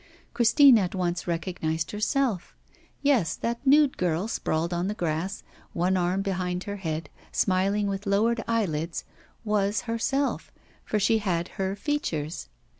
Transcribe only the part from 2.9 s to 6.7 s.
Yes, that nude girl sprawling on the grass, one arm behind